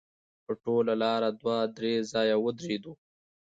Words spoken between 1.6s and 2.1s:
درې